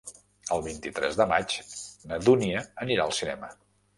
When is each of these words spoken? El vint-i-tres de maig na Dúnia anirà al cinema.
El 0.53 0.63
vint-i-tres 0.67 1.19
de 1.19 1.27
maig 1.33 1.57
na 2.11 2.19
Dúnia 2.29 2.65
anirà 2.87 3.05
al 3.07 3.17
cinema. 3.21 3.51